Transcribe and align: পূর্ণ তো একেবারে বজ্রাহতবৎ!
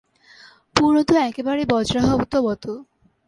পূর্ণ 0.75 0.95
তো 1.03 1.15
একেবারে 1.29 1.61
বজ্রাহতবৎ! 1.71 2.63